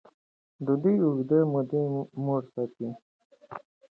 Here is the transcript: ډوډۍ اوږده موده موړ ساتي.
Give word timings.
ډوډۍ 0.65 0.95
اوږده 1.05 1.39
موده 1.51 1.81
موړ 2.25 2.41
ساتي. 2.53 2.87